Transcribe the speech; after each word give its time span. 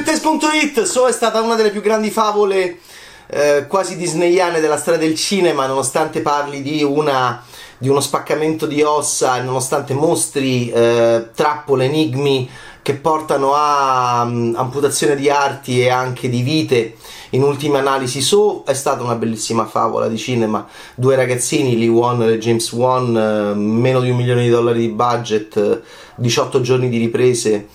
Bettes.it, 0.00 0.84
So 0.84 1.08
è 1.08 1.12
stata 1.12 1.42
una 1.42 1.56
delle 1.56 1.68
più 1.68 1.82
grandi 1.82 2.10
favole 2.10 2.78
eh, 3.26 3.66
quasi 3.68 3.98
disneyane 3.98 4.58
della 4.58 4.78
storia 4.78 4.98
del 4.98 5.14
cinema, 5.14 5.66
nonostante 5.66 6.22
parli 6.22 6.62
di, 6.62 6.82
una, 6.82 7.44
di 7.76 7.86
uno 7.86 8.00
spaccamento 8.00 8.64
di 8.64 8.80
ossa, 8.80 9.42
nonostante 9.42 9.92
mostri 9.92 10.70
eh, 10.70 11.28
trappole, 11.34 11.84
enigmi 11.84 12.48
che 12.80 12.94
portano 12.94 13.52
a 13.54 14.22
um, 14.22 14.54
amputazione 14.56 15.16
di 15.16 15.28
arti 15.28 15.82
e 15.82 15.90
anche 15.90 16.30
di 16.30 16.40
vite. 16.40 16.94
In 17.30 17.42
ultima 17.42 17.80
analisi, 17.80 18.22
So 18.22 18.62
è 18.64 18.72
stata 18.72 19.02
una 19.02 19.16
bellissima 19.16 19.66
favola 19.66 20.08
di 20.08 20.16
cinema. 20.16 20.66
Due 20.94 21.14
ragazzini, 21.14 21.78
Lee 21.78 21.88
Wan 21.88 22.22
e 22.22 22.38
James 22.38 22.72
Wan, 22.72 23.14
eh, 23.14 23.54
meno 23.54 24.00
di 24.00 24.08
un 24.08 24.16
milione 24.16 24.44
di 24.44 24.48
dollari 24.48 24.80
di 24.80 24.88
budget, 24.88 25.82
18 26.14 26.62
giorni 26.62 26.88
di 26.88 26.96
riprese 26.96 27.68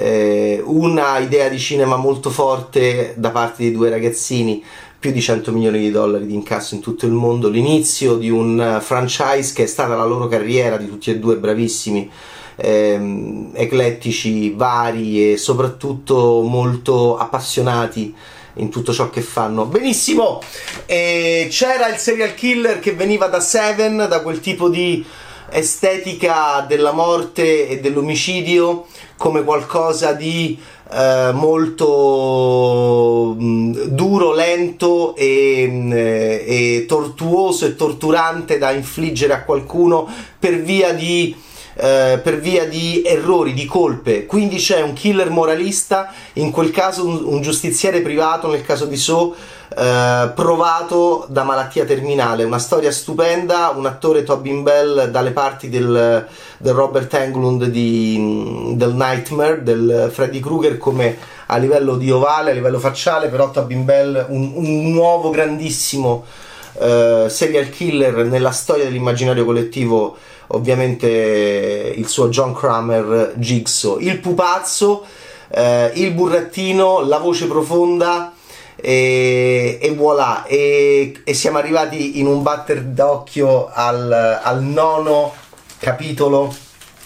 eh, 0.00 0.62
una 0.64 1.18
idea 1.18 1.48
di 1.50 1.58
cinema 1.58 1.96
molto 1.96 2.30
forte 2.30 3.14
da 3.18 3.30
parte 3.30 3.64
dei 3.64 3.72
due 3.72 3.90
ragazzini, 3.90 4.64
più 4.98 5.12
di 5.12 5.20
100 5.20 5.52
milioni 5.52 5.78
di 5.78 5.90
dollari 5.90 6.26
di 6.26 6.34
incasso 6.34 6.74
in 6.74 6.80
tutto 6.80 7.04
il 7.04 7.12
mondo, 7.12 7.48
l'inizio 7.48 8.16
di 8.16 8.30
un 8.30 8.78
franchise 8.80 9.52
che 9.54 9.64
è 9.64 9.66
stata 9.66 9.94
la 9.94 10.04
loro 10.04 10.26
carriera, 10.26 10.78
di 10.78 10.88
tutti 10.88 11.10
e 11.10 11.18
due 11.18 11.36
bravissimi, 11.36 12.10
ehm, 12.56 13.50
eclettici, 13.52 14.52
vari 14.52 15.32
e 15.32 15.36
soprattutto 15.36 16.40
molto 16.42 17.18
appassionati 17.18 18.14
in 18.54 18.70
tutto 18.70 18.94
ciò 18.94 19.10
che 19.10 19.20
fanno. 19.20 19.66
Benissimo, 19.66 20.40
e 20.86 21.46
c'era 21.50 21.88
il 21.88 21.96
serial 21.96 22.34
killer 22.34 22.80
che 22.80 22.92
veniva 22.92 23.26
da 23.26 23.40
Seven, 23.40 24.06
da 24.08 24.22
quel 24.22 24.40
tipo 24.40 24.70
di 24.70 25.04
estetica 25.52 26.64
della 26.66 26.92
morte 26.92 27.68
e 27.68 27.80
dell'omicidio 27.80 28.86
come 29.16 29.44
qualcosa 29.44 30.12
di 30.12 30.58
eh, 30.92 31.30
molto 31.32 33.36
mh, 33.38 33.84
duro, 33.88 34.32
lento 34.32 35.14
e, 35.14 35.66
mh, 35.68 35.72
mm, 35.72 35.92
e, 35.92 36.84
tortuoso 36.88 37.66
e 37.66 37.76
torturante 37.76 38.58
da 38.58 38.72
infliggere 38.72 39.32
a 39.32 39.44
qualcuno 39.44 40.08
per 40.38 40.60
via 40.62 40.92
di 40.92 41.34
eh, 41.74 42.20
per 42.22 42.38
via 42.38 42.66
di 42.66 43.02
errori, 43.04 43.52
di 43.52 43.64
colpe. 43.66 44.26
Quindi 44.26 44.56
c'è 44.56 44.80
un 44.82 44.92
killer 44.92 45.30
moralista, 45.30 46.12
in 46.34 46.50
quel 46.50 46.70
caso 46.70 47.06
un, 47.06 47.22
un 47.24 47.40
giustiziere 47.40 48.00
privato, 48.00 48.50
nel 48.50 48.64
caso 48.64 48.86
di 48.86 48.96
So, 48.96 49.34
eh, 49.76 50.30
provato 50.34 51.26
da 51.28 51.44
malattia 51.44 51.84
terminale. 51.84 52.44
Una 52.44 52.58
storia 52.58 52.90
stupenda, 52.90 53.72
un 53.74 53.86
attore 53.86 54.24
Tobin 54.24 54.62
Bell 54.62 55.10
dalle 55.10 55.30
parti 55.30 55.68
del, 55.68 56.26
del 56.58 56.74
Robert 56.74 57.12
Englund 57.14 57.64
di, 57.66 58.74
del 58.74 58.94
Nightmare, 58.94 59.62
del 59.62 60.10
Freddy 60.12 60.40
Krueger 60.40 60.76
come 60.76 61.16
a 61.46 61.56
livello 61.56 61.96
di 61.96 62.10
ovale, 62.10 62.50
a 62.50 62.54
livello 62.54 62.78
facciale, 62.78 63.28
però 63.28 63.50
Tobin 63.50 63.84
Bell 63.84 64.26
un, 64.28 64.52
un 64.54 64.90
nuovo 64.90 65.30
grandissimo 65.30 66.24
uh, 66.74 67.28
serial 67.28 67.68
killer 67.70 68.24
nella 68.26 68.50
storia 68.50 68.84
dell'immaginario 68.84 69.44
collettivo 69.44 70.16
ovviamente 70.52 71.06
il 71.96 72.06
suo 72.08 72.28
John 72.28 72.54
Kramer 72.54 73.34
Jigsaw, 73.36 73.98
il 73.98 74.18
pupazzo, 74.18 75.04
eh, 75.48 75.90
il 75.94 76.12
burrattino, 76.12 77.00
la 77.00 77.18
voce 77.18 77.46
profonda 77.46 78.32
e, 78.76 79.78
e 79.80 79.90
voilà. 79.94 80.44
E, 80.46 81.20
e, 81.24 81.34
siamo 81.34 81.58
arrivati 81.58 82.18
in 82.18 82.26
un 82.26 82.42
batter 82.42 82.82
d'occhio 82.82 83.70
al, 83.72 84.40
al 84.42 84.62
nono 84.62 85.34
capitolo 85.78 86.54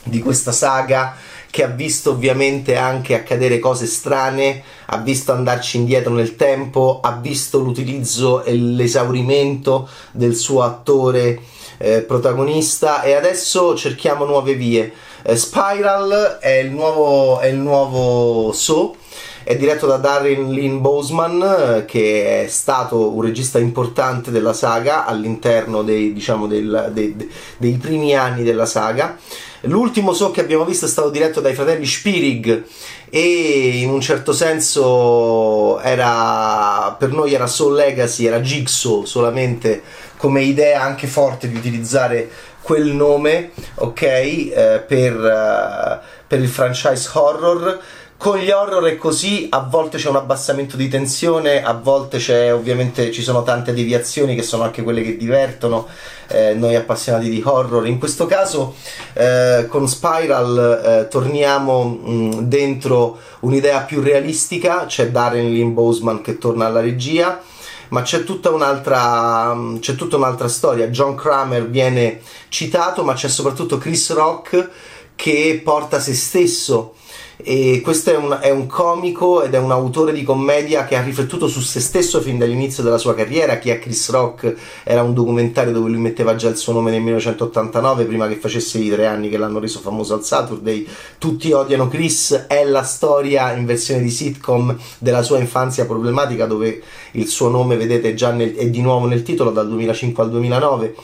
di 0.02 0.20
questa 0.20 0.52
saga 0.52 1.16
che 1.50 1.62
ha 1.62 1.68
visto 1.68 2.10
ovviamente 2.10 2.76
anche 2.76 3.14
accadere 3.14 3.60
cose 3.60 3.86
strane, 3.86 4.62
ha 4.86 4.98
visto 4.98 5.32
andarci 5.32 5.76
indietro 5.76 6.12
nel 6.12 6.36
tempo, 6.36 7.00
ha 7.02 7.12
visto 7.16 7.58
l'utilizzo 7.58 8.42
e 8.44 8.54
l'esaurimento 8.54 9.88
del 10.12 10.34
suo 10.34 10.62
attore 10.62 11.40
eh, 11.78 12.02
protagonista 12.02 13.02
e 13.02 13.14
adesso 13.14 13.76
cerchiamo 13.76 14.24
nuove 14.24 14.54
vie. 14.54 14.92
Eh, 15.22 15.36
Spiral 15.36 16.38
è 16.40 16.58
il 16.58 16.70
nuovo, 16.70 17.40
è 17.40 17.46
il 17.46 17.56
nuovo 17.56 18.52
So 18.52 18.96
è 19.44 19.56
diretto 19.56 19.86
da 19.86 19.98
Darren 19.98 20.50
Lynn 20.50 20.80
Boseman 20.80 21.84
che 21.86 22.44
è 22.44 22.48
stato 22.48 23.14
un 23.14 23.22
regista 23.22 23.58
importante 23.58 24.30
della 24.30 24.54
saga 24.54 25.04
all'interno 25.04 25.82
dei, 25.82 26.12
diciamo, 26.12 26.46
del, 26.46 26.90
dei, 26.92 27.14
dei 27.58 27.72
primi 27.74 28.16
anni 28.16 28.42
della 28.42 28.66
saga 28.66 29.16
l'ultimo 29.62 30.12
so 30.12 30.30
che 30.30 30.40
abbiamo 30.40 30.64
visto 30.64 30.86
è 30.86 30.88
stato 30.88 31.10
diretto 31.10 31.40
dai 31.40 31.54
fratelli 31.54 31.86
Spirig 31.86 32.64
e 33.10 33.80
in 33.80 33.90
un 33.90 34.00
certo 34.00 34.32
senso 34.32 35.78
era 35.80 36.96
per 36.98 37.12
noi 37.12 37.34
era 37.34 37.46
Soul 37.46 37.74
Legacy 37.74 38.26
era 38.26 38.40
Jigsaw 38.40 39.04
solamente 39.04 39.82
come 40.16 40.42
idea 40.42 40.82
anche 40.82 41.06
forte 41.06 41.48
di 41.48 41.56
utilizzare 41.56 42.30
quel 42.64 42.86
nome, 42.86 43.50
ok, 43.74 44.02
eh, 44.02 44.84
per, 44.86 45.14
uh, 45.14 46.04
per 46.26 46.40
il 46.40 46.48
franchise 46.48 47.10
horror. 47.12 47.78
Con 48.16 48.38
gli 48.38 48.50
horror 48.50 48.84
è 48.84 48.96
così, 48.96 49.48
a 49.50 49.66
volte 49.68 49.98
c'è 49.98 50.08
un 50.08 50.16
abbassamento 50.16 50.76
di 50.78 50.88
tensione, 50.88 51.62
a 51.62 51.74
volte 51.74 52.16
c'è 52.16 52.54
ovviamente 52.54 53.12
ci 53.12 53.22
sono 53.22 53.42
tante 53.42 53.74
deviazioni 53.74 54.34
che 54.34 54.42
sono 54.42 54.62
anche 54.62 54.82
quelle 54.82 55.02
che 55.02 55.18
divertono 55.18 55.86
eh, 56.28 56.54
noi 56.54 56.74
appassionati 56.74 57.28
di 57.28 57.42
horror. 57.44 57.86
In 57.86 57.98
questo 57.98 58.24
caso 58.24 58.76
eh, 59.12 59.66
con 59.68 59.86
Spiral 59.86 60.82
eh, 61.04 61.08
torniamo 61.08 61.84
mh, 61.84 62.40
dentro 62.42 63.18
un'idea 63.40 63.80
più 63.80 64.00
realistica, 64.00 64.86
c'è 64.86 65.10
Darren 65.10 65.52
Lynn 65.52 65.74
Boseman 65.74 66.22
che 66.22 66.38
torna 66.38 66.64
alla 66.66 66.80
regia 66.80 67.42
ma 67.88 68.00
c'è 68.02 68.24
tutta 68.24 68.50
un'altra, 68.50 69.54
c'è 69.78 69.94
tutta 69.94 70.16
un'altra 70.16 70.48
storia. 70.48 70.88
John 70.88 71.14
Kramer 71.14 71.68
viene 71.68 72.20
citato, 72.48 73.04
ma 73.04 73.12
c'è 73.12 73.28
soprattutto 73.28 73.76
Chris 73.78 74.12
Rock 74.12 74.70
che 75.14 75.60
porta 75.62 76.00
se 76.00 76.14
stesso 76.14 76.94
e 77.36 77.80
questo 77.82 78.10
è 78.10 78.16
un, 78.16 78.38
è 78.40 78.50
un, 78.50 78.66
comico 78.66 79.42
ed 79.42 79.54
è 79.54 79.58
un 79.58 79.72
autore 79.72 80.12
di 80.12 80.22
commedia 80.22 80.84
che 80.84 80.96
ha 80.96 81.02
riflettuto 81.02 81.48
su 81.48 81.60
se 81.60 81.80
stesso 81.80 82.20
fin 82.20 82.38
dall'inizio 82.38 82.82
della 82.82 82.98
sua 82.98 83.14
carriera. 83.14 83.58
Chi 83.58 83.70
è 83.70 83.78
Chris 83.78 84.10
Rock 84.10 84.54
era 84.84 85.02
un 85.02 85.14
documentario 85.14 85.72
dove 85.72 85.90
lui 85.90 85.98
metteva 85.98 86.36
già 86.36 86.48
il 86.48 86.56
suo 86.56 86.72
nome 86.72 86.92
nel 86.92 87.00
1989, 87.00 88.04
prima 88.04 88.28
che 88.28 88.36
facesse 88.36 88.78
i 88.78 88.88
tre 88.88 89.06
anni 89.06 89.28
che 89.28 89.36
l'hanno 89.36 89.58
reso 89.58 89.80
famoso 89.80 90.14
al 90.14 90.24
Saturday. 90.24 90.86
Tutti 91.18 91.50
odiano 91.50 91.88
Chris, 91.88 92.44
è 92.46 92.64
la 92.64 92.84
storia 92.84 93.52
in 93.52 93.64
versione 93.64 94.00
di 94.00 94.10
sitcom 94.10 94.76
della 94.98 95.22
sua 95.22 95.38
infanzia 95.38 95.86
problematica, 95.86 96.46
dove 96.46 96.82
il 97.12 97.26
suo 97.26 97.48
nome, 97.48 97.76
vedete, 97.76 98.14
già 98.14 98.30
nel, 98.30 98.54
è 98.54 98.68
di 98.68 98.80
nuovo 98.80 99.06
nel 99.06 99.22
titolo 99.22 99.50
dal 99.50 99.68
2005 99.68 100.22
al 100.22 100.30
2009. 100.30 100.94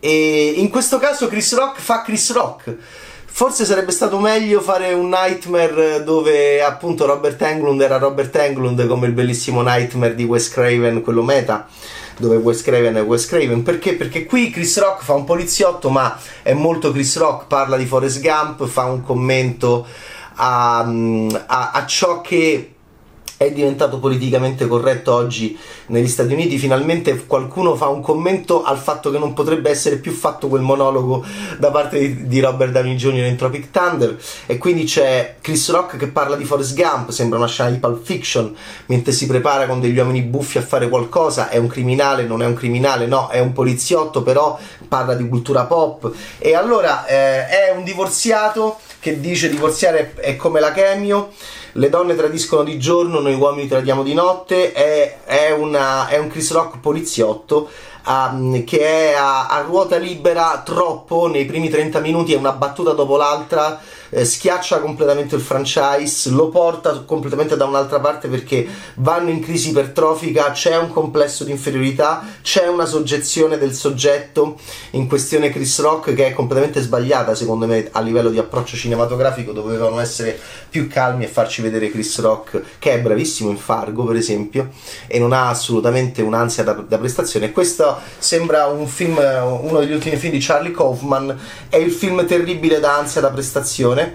E 0.00 0.54
in 0.56 0.68
questo 0.70 0.98
caso 0.98 1.26
Chris 1.26 1.54
Rock 1.54 1.80
fa 1.80 2.02
Chris 2.02 2.32
Rock 2.32 2.76
Forse 3.36 3.66
sarebbe 3.66 3.92
stato 3.92 4.18
meglio 4.18 4.62
fare 4.62 4.94
un 4.94 5.10
Nightmare 5.10 6.02
dove 6.02 6.62
appunto 6.62 7.04
Robert 7.04 7.42
Englund 7.42 7.78
era 7.82 7.98
Robert 7.98 8.34
Englund 8.34 8.86
come 8.86 9.08
il 9.08 9.12
bellissimo 9.12 9.60
Nightmare 9.60 10.14
di 10.14 10.24
Wes 10.24 10.48
Craven, 10.48 11.02
quello 11.02 11.22
meta 11.22 11.66
dove 12.16 12.36
Wes 12.36 12.62
Craven 12.62 12.94
è 12.94 13.02
Wes 13.02 13.26
Craven 13.26 13.62
perché? 13.62 13.92
Perché 13.92 14.24
qui 14.24 14.48
Chris 14.48 14.80
Rock 14.80 15.04
fa 15.04 15.12
un 15.12 15.24
poliziotto 15.24 15.90
ma 15.90 16.18
è 16.40 16.54
molto 16.54 16.90
Chris 16.92 17.18
Rock, 17.18 17.46
parla 17.46 17.76
di 17.76 17.84
Forrest 17.84 18.22
Gump, 18.22 18.66
fa 18.66 18.84
un 18.84 19.02
commento 19.02 19.86
a, 20.36 20.78
a, 20.78 21.70
a 21.72 21.84
ciò 21.84 22.22
che 22.22 22.75
è 23.36 23.50
diventato 23.52 23.98
politicamente 23.98 24.66
corretto 24.66 25.12
oggi 25.12 25.58
negli 25.86 26.08
Stati 26.08 26.32
Uniti. 26.32 26.56
Finalmente 26.58 27.26
qualcuno 27.26 27.76
fa 27.76 27.88
un 27.88 28.00
commento 28.00 28.62
al 28.62 28.78
fatto 28.78 29.10
che 29.10 29.18
non 29.18 29.34
potrebbe 29.34 29.68
essere 29.68 29.96
più 29.96 30.12
fatto 30.12 30.48
quel 30.48 30.62
monologo 30.62 31.24
da 31.58 31.70
parte 31.70 31.98
di, 31.98 32.26
di 32.26 32.40
Robert 32.40 32.72
Downey 32.72 32.94
Jr. 32.94 33.24
in 33.24 33.36
Tropic 33.36 33.70
Thunder. 33.70 34.16
E 34.46 34.56
quindi 34.56 34.84
c'è 34.84 35.36
Chris 35.40 35.70
Rock 35.70 35.96
che 35.96 36.08
parla 36.08 36.36
di 36.36 36.44
Forrest 36.44 36.74
Gump, 36.74 37.10
sembra 37.10 37.38
una 37.38 37.46
scena 37.46 37.70
di 37.70 37.78
Pulp 37.78 38.02
Fiction, 38.02 38.54
mentre 38.86 39.12
si 39.12 39.26
prepara 39.26 39.66
con 39.66 39.80
degli 39.80 39.98
uomini 39.98 40.22
buffi 40.22 40.58
a 40.58 40.62
fare 40.62 40.88
qualcosa. 40.88 41.50
È 41.50 41.58
un 41.58 41.66
criminale, 41.66 42.24
non 42.24 42.42
è 42.42 42.46
un 42.46 42.54
criminale, 42.54 43.06
no, 43.06 43.28
è 43.28 43.38
un 43.38 43.52
poliziotto, 43.52 44.22
però 44.22 44.58
parla 44.88 45.14
di 45.14 45.28
cultura 45.28 45.64
pop. 45.64 46.10
E 46.38 46.54
allora 46.54 47.04
eh, 47.06 47.46
è 47.48 47.74
un 47.76 47.84
divorziato 47.84 48.78
che 48.98 49.20
dice 49.20 49.48
divorziare 49.48 50.14
è 50.14 50.36
come 50.36 50.58
la 50.58 50.72
chemio 50.72 51.30
le 51.76 51.88
donne 51.90 52.14
tradiscono 52.14 52.62
di 52.62 52.78
giorno, 52.78 53.20
noi 53.20 53.34
uomini 53.34 53.68
tradiamo 53.68 54.02
di 54.02 54.14
notte, 54.14 54.72
è, 54.72 55.18
è, 55.24 55.50
una, 55.50 56.08
è 56.08 56.18
un 56.18 56.28
Chris 56.28 56.52
Rock 56.52 56.78
poliziotto 56.80 57.68
um, 58.06 58.64
che 58.64 58.80
è 58.80 59.14
a, 59.14 59.46
a, 59.46 59.60
ruota 59.60 59.96
libera 59.96 60.62
troppo 60.64 61.28
nei 61.28 61.44
primi 61.44 61.68
30 61.68 62.00
minuti, 62.00 62.32
è 62.32 62.36
una 62.36 62.52
battuta 62.52 62.92
dopo 62.92 63.16
l'altra 63.16 63.80
eh, 64.10 64.24
schiaccia 64.24 64.80
completamente 64.80 65.34
il 65.34 65.40
franchise, 65.40 66.30
lo 66.30 66.48
porta 66.48 67.00
completamente 67.00 67.56
da 67.56 67.64
un'altra 67.64 68.00
parte 68.00 68.28
perché 68.28 68.66
vanno 68.96 69.30
in 69.30 69.40
crisi 69.40 69.70
ipertrofica, 69.70 70.50
c'è 70.50 70.76
un 70.76 70.90
complesso 70.90 71.44
di 71.44 71.50
inferiorità, 71.50 72.24
c'è 72.42 72.66
una 72.68 72.86
soggezione 72.86 73.58
del 73.58 73.74
soggetto, 73.74 74.58
in 74.90 75.06
questione 75.08 75.50
Chris 75.50 75.80
Rock 75.80 76.14
che 76.14 76.28
è 76.28 76.32
completamente 76.32 76.80
sbagliata 76.80 77.34
secondo 77.34 77.66
me 77.66 77.88
a 77.92 78.00
livello 78.00 78.30
di 78.30 78.38
approccio 78.38 78.76
cinematografico, 78.76 79.52
dovevano 79.52 80.00
essere 80.00 80.38
più 80.68 80.88
calmi 80.88 81.24
e 81.24 81.28
farci 81.28 81.62
vedere 81.62 81.90
Chris 81.90 82.20
Rock 82.20 82.62
che 82.78 82.92
è 82.92 83.00
bravissimo 83.00 83.50
in 83.50 83.56
Fargo 83.56 84.04
per 84.04 84.16
esempio 84.16 84.70
e 85.06 85.18
non 85.18 85.32
ha 85.32 85.48
assolutamente 85.48 86.22
un'ansia 86.22 86.62
da, 86.62 86.72
da 86.72 86.98
prestazione. 86.98 87.52
Questo 87.52 87.98
sembra 88.18 88.66
un 88.66 88.86
film, 88.86 89.16
uno 89.16 89.80
degli 89.80 89.92
ultimi 89.92 90.16
film 90.16 90.32
di 90.32 90.40
Charlie 90.40 90.72
Kaufman, 90.72 91.38
è 91.68 91.76
il 91.76 91.92
film 91.92 92.26
terribile 92.26 92.80
da 92.80 92.96
ansia 92.96 93.20
da 93.20 93.30
prestazione 93.30 94.05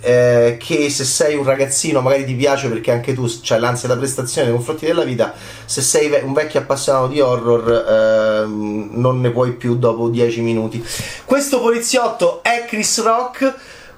eh, 0.00 0.58
che 0.60 0.90
se 0.90 1.04
sei 1.04 1.34
un 1.34 1.44
ragazzino 1.44 2.00
magari 2.00 2.26
ti 2.26 2.34
piace 2.34 2.68
perché 2.68 2.90
anche 2.90 3.14
tu 3.14 3.24
hai 3.48 3.58
l'ansia 3.58 3.88
da 3.88 3.96
prestazione 3.96 4.48
nei 4.48 4.56
confronti 4.56 4.84
della 4.84 5.04
vita, 5.04 5.32
se 5.64 5.80
sei 5.80 6.10
un 6.22 6.32
vecchio 6.32 6.60
appassionato 6.60 7.06
di 7.08 7.20
horror 7.20 7.70
eh, 7.70 8.46
non 8.46 9.20
ne 9.20 9.30
puoi 9.30 9.52
più 9.52 9.76
dopo 9.76 10.08
10 10.08 10.40
minuti. 10.42 10.84
Questo 11.24 11.60
poliziotto 11.60 12.42
è 12.42 12.64
Chris 12.68 13.02
Rock 13.02 13.54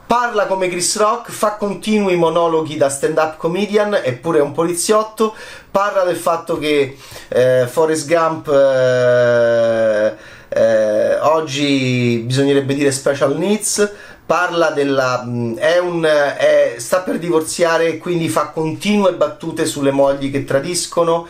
parla 0.06 0.46
come 0.46 0.68
Chris 0.68 0.96
Rock, 0.98 1.32
fa 1.32 1.56
continui 1.56 2.14
monologhi 2.14 2.76
da 2.76 2.88
stand-up 2.88 3.36
comedian, 3.36 4.00
eppure 4.02 4.38
è 4.38 4.42
un 4.42 4.52
poliziotto, 4.52 5.34
parla 5.70 6.04
del 6.04 6.16
fatto 6.16 6.58
che 6.58 6.96
eh, 7.28 7.66
Forrest 7.68 8.06
Gump 8.06 8.46
eh, 8.48 10.14
eh, 10.48 11.18
oggi 11.20 12.22
bisognerebbe 12.24 12.74
dire 12.74 12.92
special 12.92 13.36
needs, 13.36 13.92
parla 14.26 14.70
della 14.70 15.22
è 15.56 15.78
un 15.78 16.02
è, 16.04 16.74
sta 16.78 17.00
per 17.00 17.18
divorziare 17.18 17.86
e 17.86 17.98
quindi 17.98 18.28
fa 18.28 18.48
continue 18.48 19.14
battute 19.14 19.64
sulle 19.64 19.92
mogli 19.92 20.32
che 20.32 20.44
tradiscono 20.44 21.28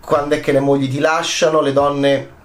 quando 0.00 0.36
è 0.36 0.40
che 0.40 0.52
le 0.52 0.60
mogli 0.60 0.88
ti 0.88 1.00
lasciano 1.00 1.60
le 1.60 1.72
donne 1.72 2.38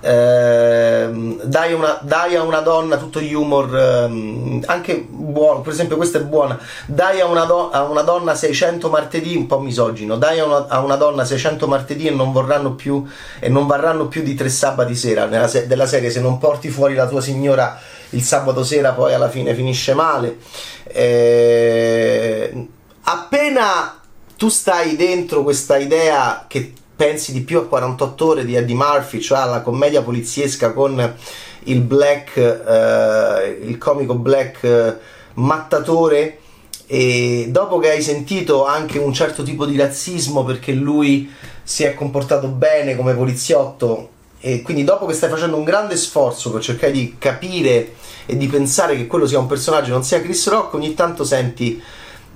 eh, 0.00 1.38
dai, 1.44 1.72
una, 1.72 1.98
dai, 2.02 2.36
a 2.36 2.42
una 2.42 2.60
donna 2.60 2.98
tutto 2.98 3.20
gli 3.20 3.32
humor 3.32 3.74
eh, 3.74 4.60
anche 4.66 5.06
buono 5.08 5.60
per 5.60 5.72
esempio 5.72 5.96
questa 5.96 6.18
è 6.18 6.22
buona 6.22 6.58
dai 6.86 7.20
a 7.20 7.26
una, 7.26 7.44
do, 7.44 7.70
a 7.70 7.84
una, 7.84 8.02
donna 8.02 8.34
600 8.34 8.90
martedì 8.90 9.34
un 9.34 9.46
po' 9.46 9.60
misogino 9.60 10.16
dai 10.16 10.40
a 10.40 10.44
una, 10.44 10.66
a 10.68 10.80
una, 10.80 10.96
donna 10.96 11.24
600 11.24 11.66
martedì 11.68 12.06
e 12.06 12.10
non 12.10 12.32
vorranno 12.32 12.74
più 12.74 13.02
e 13.40 13.48
non 13.48 13.66
varranno 13.66 14.06
più 14.08 14.22
di 14.22 14.34
tre 14.34 14.50
sabati 14.50 14.94
sera 14.94 15.24
nella, 15.24 15.50
della 15.66 15.86
serie 15.86 16.10
se 16.10 16.20
non 16.20 16.36
porti 16.36 16.68
fuori 16.68 16.94
la 16.94 17.06
tua 17.06 17.22
signora 17.22 17.78
il 18.14 18.22
sabato 18.22 18.64
sera 18.64 18.92
poi 18.92 19.12
alla 19.12 19.28
fine 19.28 19.54
finisce 19.54 19.94
male. 19.94 20.38
Eh, 20.84 22.66
appena 23.02 24.00
tu 24.36 24.48
stai 24.48 24.96
dentro 24.96 25.42
questa 25.42 25.76
idea 25.76 26.46
che 26.48 26.72
pensi 26.96 27.32
di 27.32 27.40
più 27.40 27.58
a 27.58 27.66
48 27.66 28.26
ore 28.26 28.44
di 28.44 28.54
Eddie 28.54 28.74
Murphy, 28.74 29.20
cioè 29.20 29.38
alla 29.38 29.60
commedia 29.60 30.02
poliziesca 30.02 30.72
con 30.72 31.16
il 31.64 31.80
black, 31.80 32.36
eh, 32.36 33.58
il 33.62 33.78
comico 33.78 34.14
black 34.14 34.62
eh, 34.62 34.96
mattatore, 35.34 36.38
e 36.86 37.46
dopo 37.48 37.78
che 37.78 37.90
hai 37.90 38.02
sentito 38.02 38.66
anche 38.66 38.98
un 38.98 39.12
certo 39.12 39.42
tipo 39.42 39.64
di 39.64 39.76
razzismo 39.76 40.44
perché 40.44 40.72
lui 40.72 41.32
si 41.62 41.82
è 41.82 41.94
comportato 41.94 42.48
bene 42.48 42.94
come 42.94 43.14
poliziotto 43.14 44.10
e 44.46 44.60
quindi 44.60 44.84
dopo 44.84 45.06
che 45.06 45.14
stai 45.14 45.30
facendo 45.30 45.56
un 45.56 45.64
grande 45.64 45.96
sforzo 45.96 46.52
per 46.52 46.60
cercare 46.60 46.92
di 46.92 47.16
capire 47.18 47.94
e 48.26 48.36
di 48.36 48.46
pensare 48.46 48.94
che 48.94 49.06
quello 49.06 49.26
sia 49.26 49.38
un 49.38 49.46
personaggio 49.46 49.92
non 49.92 50.04
sia 50.04 50.20
Chris 50.20 50.46
Rock, 50.50 50.74
ogni 50.74 50.92
tanto 50.92 51.24
senti, 51.24 51.82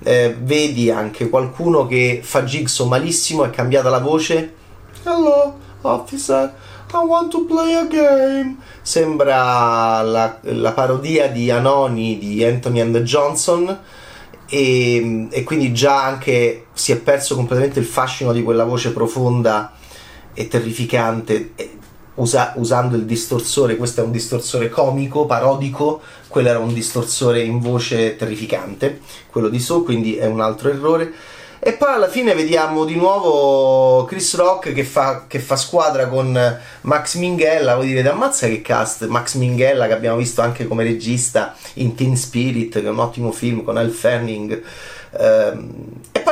eh, 0.01 0.35
vedi 0.41 0.89
anche 0.89 1.29
qualcuno 1.29 1.85
che 1.85 2.21
fa 2.23 2.41
Jigsaw 2.41 2.87
malissimo, 2.87 3.43
è 3.43 3.51
cambiata 3.51 3.89
la 3.89 3.99
voce. 3.99 4.53
Hello, 5.03 5.55
officer, 5.81 6.51
I 6.91 6.97
want 7.05 7.29
to 7.29 7.45
play 7.45 7.75
a 7.75 7.85
game. 7.85 8.55
Sembra 8.81 10.01
la, 10.01 10.39
la 10.41 10.71
parodia 10.71 11.27
di 11.27 11.51
Anoni 11.51 12.17
di 12.17 12.43
Anthony 12.43 12.79
and 12.79 12.97
Johnson. 13.03 13.81
E, 14.49 15.27
e, 15.29 15.43
quindi 15.43 15.71
già 15.73 16.05
anche 16.05 16.65
si 16.73 16.91
è 16.91 16.97
perso 16.97 17.35
completamente 17.35 17.77
il 17.77 17.85
fascino 17.85 18.31
di 18.31 18.41
quella 18.41 18.63
voce 18.63 18.93
profonda 18.93 19.73
e 20.33 20.47
terrificante 20.47 21.51
usa, 22.19 22.53
usando 22.55 22.95
il 22.95 23.05
distorsore, 23.05 23.75
questo 23.75 24.01
è 24.01 24.03
un 24.03 24.11
distorsore 24.11 24.69
comico, 24.69 25.25
parodico, 25.25 26.01
quello 26.27 26.49
era 26.49 26.59
un 26.59 26.73
distorsore 26.73 27.41
in 27.41 27.59
voce 27.59 28.15
terrificante, 28.15 29.01
quello 29.29 29.49
di 29.49 29.59
So, 29.59 29.83
quindi 29.83 30.15
è 30.15 30.25
un 30.25 30.41
altro 30.41 30.69
errore. 30.69 31.11
E 31.61 31.73
poi 31.73 31.91
alla 31.91 32.07
fine 32.07 32.33
vediamo 32.35 32.85
di 32.85 32.95
nuovo 32.95 34.05
Chris 34.05 34.37
Rock 34.37 34.71
che 34.71 34.85
fa, 34.85 35.25
che 35.27 35.39
fa 35.39 35.57
squadra 35.57 36.07
con 36.07 36.57
Max 36.81 37.15
Minghella. 37.15 37.75
Voi 37.75 37.87
direte, 37.87 38.07
ammazza 38.07 38.47
che 38.47 38.61
cast! 38.61 39.07
Max 39.07 39.35
Minghella 39.35 39.87
che 39.87 39.93
abbiamo 39.93 40.15
visto 40.15 40.41
anche 40.41 40.65
come 40.67 40.85
regista 40.85 41.53
in 41.73 41.95
Teen 41.95 42.15
Spirit, 42.15 42.79
che 42.79 42.85
è 42.85 42.89
un 42.89 42.99
ottimo 42.99 43.33
film 43.33 43.63
con 43.63 43.77
Elle 43.77 43.89
Fanning. 43.89 44.63
Ehm, 45.19 45.73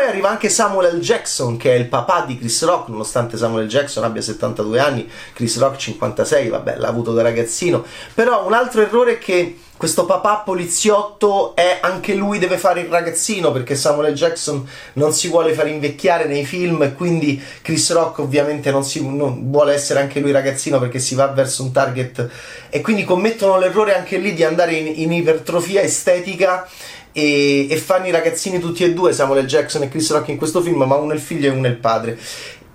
arriva 0.07 0.29
anche 0.29 0.49
Samuel. 0.49 0.99
Jackson, 0.99 1.57
che 1.57 1.73
è 1.73 1.75
il 1.75 1.87
papà 1.87 2.25
di 2.25 2.37
Chris 2.37 2.63
Rock, 2.63 2.89
nonostante 2.89 3.37
Samuel. 3.37 3.67
Jackson 3.67 4.03
abbia 4.03 4.21
72 4.21 4.79
anni, 4.79 5.09
Chris 5.33 5.57
Rock 5.59 5.77
56, 5.77 6.49
vabbè, 6.49 6.77
l'ha 6.77 6.87
avuto 6.87 7.13
da 7.13 7.21
ragazzino. 7.21 7.83
Però 8.13 8.45
un 8.45 8.53
altro 8.53 8.81
errore 8.81 9.13
è 9.13 9.17
che 9.17 9.57
questo 9.77 10.05
papà 10.05 10.37
poliziotto 10.37 11.55
è 11.55 11.77
anche 11.81 12.15
lui 12.15 12.39
deve 12.39 12.57
fare 12.57 12.81
il 12.81 12.87
ragazzino 12.87 13.51
perché 13.51 13.75
Samuel. 13.75 14.15
Jackson 14.15 14.67
non 14.93 15.13
si 15.13 15.27
vuole 15.27 15.53
far 15.53 15.67
invecchiare 15.67 16.25
nei 16.25 16.45
film 16.45 16.81
e 16.81 16.93
quindi 16.93 17.39
Chris 17.61 17.91
Rock 17.93 18.17
ovviamente 18.19 18.71
non, 18.71 18.83
si, 18.83 19.07
non 19.07 19.51
vuole 19.51 19.73
essere 19.73 19.99
anche 19.99 20.19
lui 20.19 20.31
ragazzino 20.31 20.79
perché 20.79 20.97
si 20.97 21.13
va 21.13 21.27
verso 21.27 21.61
un 21.61 21.71
target 21.71 22.27
e 22.69 22.81
quindi 22.81 23.03
commettono 23.03 23.59
l'errore 23.59 23.95
anche 23.95 24.17
lì 24.17 24.33
di 24.33 24.43
andare 24.43 24.73
in, 24.73 24.91
in 24.95 25.11
ipertrofia 25.11 25.81
estetica 25.81 26.67
e, 27.17 27.65
e 27.67 27.77
fanno 27.77 28.05
i 28.05 28.11
ragazzini 28.11 28.59
tutti 28.59 28.83
e 28.83 28.93
due, 28.93 29.11
Samuel. 29.11 29.47
Jackson 29.47 29.81
e 29.81 29.89
Chris 29.89 30.11
Rock 30.11 30.27
in 30.27 30.37
questo 30.37 30.61
film, 30.61 30.83
ma 30.83 30.95
uno 30.97 31.13
è 31.13 31.15
il 31.15 31.21
figlio 31.21 31.51
e 31.51 31.55
uno 31.55 31.65
è 31.65 31.69
il 31.69 31.77
padre. 31.77 32.15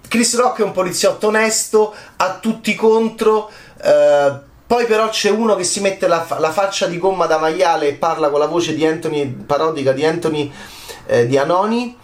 Chris 0.08 0.36
Rock 0.36 0.60
è 0.60 0.64
un 0.64 0.72
poliziotto 0.72 1.28
onesto, 1.28 1.94
ha 2.16 2.38
tutti 2.40 2.74
contro. 2.74 3.48
Eh, 3.80 4.32
poi 4.66 4.86
però 4.86 5.08
c'è 5.10 5.30
uno 5.30 5.54
che 5.54 5.62
si 5.62 5.80
mette 5.80 6.08
la, 6.08 6.26
la, 6.40 6.50
faccia 6.50 6.86
di 6.86 6.98
gomma 6.98 7.26
da 7.26 7.38
maiale 7.38 7.86
e 7.86 7.92
parla 7.94 8.30
con 8.30 8.40
la 8.40 8.46
voce 8.46 8.74
di 8.74 8.84
Anthony, 8.84 9.30
parodica 9.30 9.92
di 9.92 10.04
Anthony 10.04 10.52
eh, 11.06 11.28
di 11.28 11.38
Anoni 11.38 11.96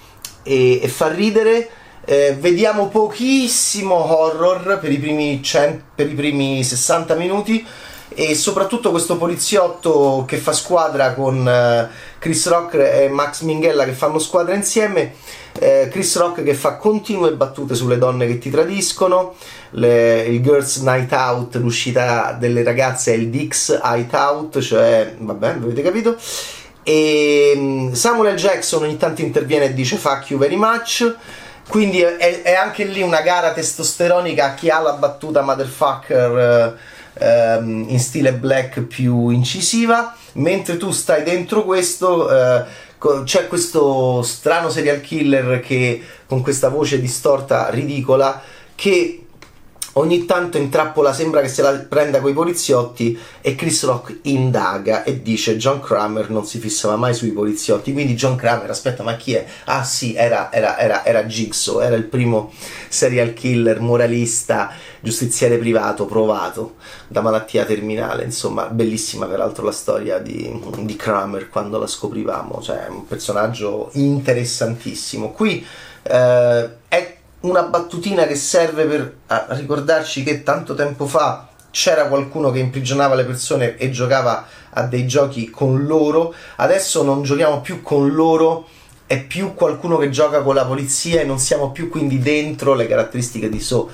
e, 0.44 0.80
e 0.80 0.86
fa 0.86 1.08
ridere. 1.08 1.68
Eh, 2.04 2.36
vediamo 2.38 2.86
pochissimo 2.86 4.16
horror 4.16 4.78
per 4.78 4.92
i, 4.92 4.98
primi 4.98 5.42
cent- 5.42 5.82
per 5.92 6.08
i 6.08 6.14
primi 6.14 6.62
60 6.62 7.14
minuti 7.16 7.66
e 8.14 8.34
soprattutto 8.34 8.90
questo 8.90 9.16
poliziotto 9.16 10.24
che 10.26 10.38
fa 10.38 10.52
squadra 10.52 11.14
con 11.14 11.38
uh, 11.38 12.18
Chris 12.18 12.48
Rock 12.48 12.74
e 12.74 13.08
Max 13.08 13.42
Minghella 13.42 13.84
che 13.84 13.92
fanno 13.92 14.18
squadra 14.18 14.54
insieme 14.54 15.14
eh, 15.58 15.88
Chris 15.90 16.16
Rock 16.16 16.42
che 16.42 16.54
fa 16.54 16.76
continue 16.76 17.32
battute 17.32 17.74
sulle 17.74 17.98
donne 17.98 18.26
che 18.26 18.38
ti 18.38 18.50
tradiscono 18.50 19.34
le, 19.70 20.22
il 20.22 20.42
Girls 20.42 20.76
Night 20.78 21.12
Out 21.12 21.56
l'uscita 21.56 22.36
delle 22.38 22.62
ragazze 22.62 23.12
è 23.12 23.16
il 23.16 23.28
Dix 23.28 23.80
Night 23.82 24.12
Out 24.14 24.60
cioè 24.60 25.14
vabbè 25.18 25.48
avete 25.48 25.82
capito 25.82 26.16
e 26.82 27.52
mm, 27.54 27.92
Samuel. 27.92 28.36
Jackson 28.36 28.84
ogni 28.84 28.96
tanto 28.96 29.20
interviene 29.20 29.66
e 29.66 29.74
dice 29.74 29.96
fuck 29.96 30.30
you 30.30 30.38
very 30.38 30.56
much 30.56 31.14
quindi 31.68 32.00
è, 32.00 32.42
è 32.42 32.54
anche 32.54 32.84
lì 32.84 33.02
una 33.02 33.20
gara 33.20 33.52
testosteronica 33.52 34.46
a 34.46 34.54
chi 34.54 34.70
ha 34.70 34.80
la 34.80 34.92
battuta 34.92 35.42
motherfucker 35.42 36.74
uh, 36.74 36.96
ehm, 37.18 37.86
in 37.88 37.98
stile 37.98 38.32
black 38.32 38.82
più 38.82 39.28
incisiva, 39.28 40.16
mentre 40.34 40.76
tu 40.76 40.90
stai 40.90 41.22
dentro 41.22 41.64
questo 41.64 42.30
eh, 42.30 42.86
c'è 43.24 43.46
questo 43.46 44.22
strano 44.22 44.70
serial 44.70 45.00
killer 45.00 45.60
che 45.60 46.02
con 46.26 46.42
questa 46.42 46.68
voce 46.68 47.00
distorta 47.00 47.70
ridicola 47.70 48.42
che 48.74 49.27
ogni 49.98 50.24
tanto 50.24 50.56
intrappola, 50.58 51.12
sembra 51.12 51.40
che 51.40 51.48
se 51.48 51.62
la 51.62 51.72
prenda 51.72 52.20
coi 52.20 52.32
poliziotti 52.32 53.18
e 53.40 53.54
Chris 53.54 53.84
Rock 53.84 54.20
indaga 54.22 55.02
e 55.02 55.22
dice 55.22 55.56
John 55.56 55.80
Kramer 55.80 56.30
non 56.30 56.46
si 56.46 56.58
fissava 56.58 56.96
mai 56.96 57.14
sui 57.14 57.30
poliziotti, 57.30 57.92
quindi 57.92 58.14
John 58.14 58.36
Kramer, 58.36 58.70
aspetta 58.70 59.02
ma 59.02 59.16
chi 59.16 59.34
è? 59.34 59.44
Ah 59.64 59.84
sì, 59.84 60.14
era, 60.14 60.52
era, 60.52 60.78
era, 60.78 61.04
era 61.04 61.24
Jigsaw, 61.24 61.80
era 61.80 61.96
il 61.96 62.04
primo 62.04 62.52
serial 62.88 63.32
killer 63.34 63.80
moralista, 63.80 64.72
giustiziere 65.00 65.58
privato, 65.58 66.06
provato 66.06 66.76
da 67.08 67.20
malattia 67.20 67.64
terminale, 67.64 68.24
insomma 68.24 68.66
bellissima 68.66 69.26
peraltro 69.26 69.64
la 69.64 69.72
storia 69.72 70.18
di, 70.18 70.60
di 70.80 70.96
Kramer 70.96 71.48
quando 71.48 71.78
la 71.78 71.86
scoprivamo, 71.86 72.60
cioè 72.62 72.86
un 72.88 73.06
personaggio 73.06 73.90
interessantissimo. 73.92 75.32
Qui 75.32 75.66
eh, 76.02 76.70
è 76.88 77.17
una 77.40 77.62
battutina 77.62 78.26
che 78.26 78.34
serve 78.34 78.84
per 78.84 79.16
ricordarci 79.48 80.22
che 80.22 80.42
tanto 80.42 80.74
tempo 80.74 81.06
fa 81.06 81.48
c'era 81.70 82.06
qualcuno 82.08 82.50
che 82.50 82.58
imprigionava 82.58 83.14
le 83.14 83.24
persone 83.24 83.76
e 83.76 83.90
giocava 83.90 84.46
a 84.70 84.82
dei 84.82 85.06
giochi 85.06 85.50
con 85.50 85.86
loro, 85.86 86.34
adesso 86.56 87.02
non 87.02 87.22
giochiamo 87.22 87.60
più 87.60 87.82
con 87.82 88.12
loro, 88.12 88.66
è 89.06 89.22
più 89.22 89.54
qualcuno 89.54 89.96
che 89.96 90.10
gioca 90.10 90.42
con 90.42 90.54
la 90.54 90.64
polizia 90.66 91.20
e 91.20 91.24
non 91.24 91.38
siamo 91.38 91.70
più 91.70 91.88
quindi 91.88 92.18
dentro 92.18 92.74
le 92.74 92.86
caratteristiche 92.86 93.48
di 93.48 93.60
So 93.60 93.90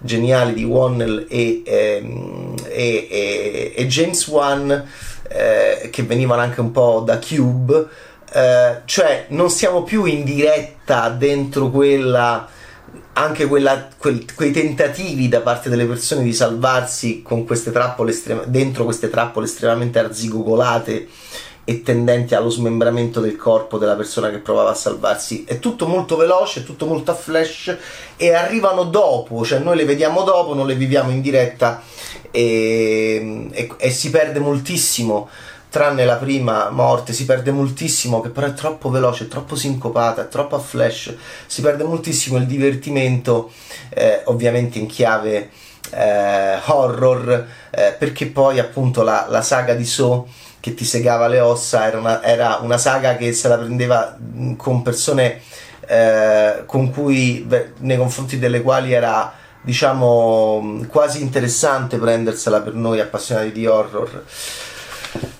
geniali 0.00 0.54
di 0.54 0.64
Wannell 0.64 1.26
e, 1.28 1.62
ehm, 1.64 2.54
e, 2.68 3.08
e, 3.10 3.72
e, 3.76 3.86
James 3.86 4.26
Wan 4.28 4.86
eh, 5.28 5.88
che 5.90 6.02
venivano 6.02 6.40
anche 6.40 6.60
un 6.60 6.70
po' 6.70 7.02
da 7.04 7.18
Cube, 7.18 7.86
eh, 8.32 8.82
cioè 8.84 9.26
non 9.30 9.50
siamo 9.50 9.82
più 9.82 10.04
in 10.04 10.24
diretta 10.24 11.08
dentro 11.08 11.70
quella 11.70 12.48
anche 13.18 13.46
quella, 13.46 13.88
quel, 13.98 14.24
quei 14.34 14.52
tentativi 14.52 15.28
da 15.28 15.40
parte 15.40 15.68
delle 15.68 15.86
persone 15.86 16.22
di 16.22 16.32
salvarsi 16.32 17.20
con 17.22 17.44
queste 17.44 17.72
trappole 17.72 18.12
estrema, 18.12 18.42
dentro 18.46 18.84
queste 18.84 19.10
trappole 19.10 19.46
estremamente 19.46 19.98
arzigogolate 19.98 21.08
e 21.64 21.82
tendenti 21.82 22.34
allo 22.34 22.48
smembramento 22.48 23.20
del 23.20 23.36
corpo 23.36 23.76
della 23.76 23.96
persona 23.96 24.30
che 24.30 24.38
provava 24.38 24.70
a 24.70 24.74
salvarsi. 24.74 25.44
È 25.44 25.58
tutto 25.58 25.86
molto 25.86 26.16
veloce, 26.16 26.60
è 26.60 26.64
tutto 26.64 26.86
molto 26.86 27.10
a 27.10 27.14
flash 27.14 27.76
e 28.16 28.32
arrivano 28.32 28.84
dopo, 28.84 29.44
cioè 29.44 29.58
noi 29.58 29.76
le 29.76 29.84
vediamo 29.84 30.22
dopo, 30.22 30.54
non 30.54 30.66
le 30.66 30.76
viviamo 30.76 31.10
in 31.10 31.20
diretta 31.20 31.82
e, 32.30 33.48
e, 33.50 33.70
e 33.76 33.90
si 33.90 34.10
perde 34.10 34.38
moltissimo 34.38 35.28
tranne 35.68 36.04
la 36.04 36.16
prima 36.16 36.70
morte, 36.70 37.12
si 37.12 37.24
perde 37.24 37.50
moltissimo, 37.50 38.20
che 38.20 38.30
però 38.30 38.46
è 38.46 38.54
troppo 38.54 38.90
veloce, 38.90 39.28
troppo 39.28 39.54
sincopata, 39.54 40.24
troppo 40.24 40.56
a 40.56 40.58
flash, 40.58 41.14
si 41.46 41.60
perde 41.60 41.84
moltissimo 41.84 42.38
il 42.38 42.46
divertimento, 42.46 43.50
eh, 43.90 44.22
ovviamente 44.24 44.78
in 44.78 44.86
chiave 44.86 45.50
eh, 45.90 46.58
horror, 46.64 47.46
eh, 47.70 47.94
perché 47.98 48.26
poi 48.26 48.58
appunto 48.58 49.02
la, 49.02 49.26
la, 49.28 49.42
saga 49.42 49.74
di 49.74 49.84
So 49.84 50.26
che 50.60 50.74
ti 50.74 50.84
segava 50.84 51.28
le 51.28 51.40
ossa 51.40 51.86
era 51.86 51.98
una, 51.98 52.22
era 52.22 52.58
una 52.62 52.78
saga 52.78 53.16
che 53.16 53.32
se 53.32 53.48
la 53.48 53.56
prendeva 53.56 54.16
con 54.56 54.82
persone 54.82 55.40
eh, 55.86 56.64
con 56.66 56.90
cui, 56.90 57.46
nei 57.78 57.96
confronti 57.96 58.38
delle 58.38 58.60
quali 58.60 58.92
era 58.92 59.32
diciamo 59.60 60.84
quasi 60.88 61.20
interessante 61.20 61.98
prendersela 61.98 62.60
per 62.60 62.74
noi 62.74 63.00
appassionati 63.00 63.52
di 63.52 63.66
horror 63.66 64.24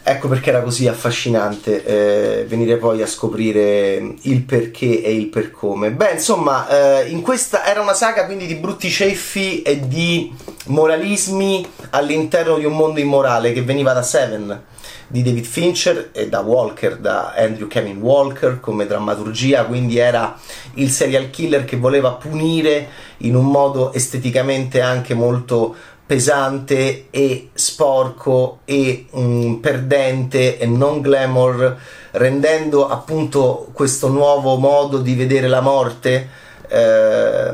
Ecco 0.02 0.28
perché 0.28 0.48
era 0.48 0.62
così 0.62 0.88
affascinante 0.88 1.84
eh, 1.84 2.44
venire 2.46 2.78
poi 2.78 3.02
a 3.02 3.06
scoprire 3.06 4.14
il 4.22 4.42
perché 4.42 5.02
e 5.02 5.14
il 5.14 5.26
per 5.26 5.50
come. 5.50 5.90
Beh, 5.90 6.12
insomma, 6.12 7.00
eh, 7.00 7.08
in 7.08 7.20
questa 7.20 7.66
era 7.66 7.82
una 7.82 7.92
saga 7.92 8.25
quindi 8.25 8.46
di 8.46 8.54
brutti 8.54 8.88
ceffi 8.88 9.60
e 9.60 9.87
di 9.87 10.34
moralismi 10.66 11.66
all'interno 11.90 12.56
di 12.56 12.64
un 12.64 12.75
mondo 12.75 13.00
immorale 13.00 13.52
che 13.52 13.62
veniva 13.62 13.92
da 13.92 14.02
Seven 14.02 14.62
di 15.10 15.22
David 15.22 15.44
Fincher 15.44 16.10
e 16.12 16.28
da 16.28 16.40
Walker, 16.40 16.98
da 16.98 17.32
Andrew 17.34 17.66
Kevin 17.66 17.98
Walker 17.98 18.60
come 18.60 18.87
drammaturgia, 18.87 19.64
quindi 19.64 19.96
era 19.96 20.38
il 20.75 20.90
serial 20.90 21.30
killer 21.30 21.64
che 21.64 21.76
voleva 21.76 22.12
punire 22.12 22.88
in 23.18 23.34
un 23.34 23.46
modo 23.46 23.92
esteticamente 23.94 24.82
anche 24.82 25.14
molto 25.14 25.75
pesante 26.09 27.09
e 27.11 27.50
sporco 27.53 28.61
e 28.65 29.09
um, 29.11 29.61
perdente 29.61 30.57
e 30.57 30.65
non 30.65 31.03
glamour, 31.03 31.77
rendendo 32.12 32.88
appunto 32.88 33.69
questo 33.75 34.09
nuovo 34.09 34.57
modo 34.57 35.00
di 35.00 35.15
vedere 35.15 35.49
la 35.49 35.61
morte 35.61 36.29
eh, 36.67 37.50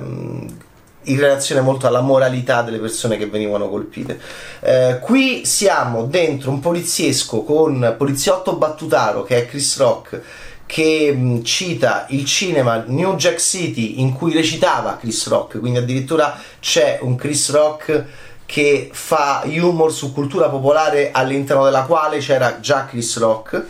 in 1.07 1.19
relazione 1.19 1.63
molto 1.63 1.89
alla 1.89 2.01
moralità 2.01 2.63
delle 2.63 2.79
persone 2.79 3.17
che 3.17 3.27
venivano 3.27 3.69
colpite. 3.69 4.21
Eh, 4.61 5.01
qui 5.01 5.45
siamo 5.45 6.05
dentro 6.05 6.51
un 6.51 6.61
poliziesco 6.61 7.43
con 7.43 7.97
poliziotto 7.99 8.55
battutaro 8.55 9.25
che 9.25 9.37
è 9.37 9.47
Chris 9.47 9.79
Rock 9.79 10.23
che 10.65 11.13
mh, 11.13 11.43
cita 11.43 12.07
il 12.11 12.25
cinema 12.25 12.85
New 12.87 13.17
Jack 13.17 13.41
City 13.41 14.01
in 14.01 14.13
cui 14.13 14.33
recitava 14.33 14.97
Chris 14.97 15.27
Rock, 15.27 15.59
quindi 15.59 15.79
addirittura 15.79 16.41
c'è 16.61 16.99
un 17.03 17.17
Chris 17.17 17.51
Rock 17.51 18.05
che 18.55 18.89
fa 18.93 19.43
humor 19.45 19.93
su 19.93 20.13
cultura 20.13 20.49
popolare 20.49 21.11
all'interno 21.11 21.65
della 21.65 21.83
quale 21.83 22.19
c'era 22.19 22.61
già 22.61 22.87
Chris 22.87 23.19
Rock. 23.19 23.65